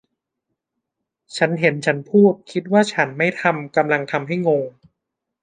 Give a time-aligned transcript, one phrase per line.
[1.37, 4.63] ฉันเห็นฉันพูดคิดว่าฉันไม่ทำกำลังทำให้งง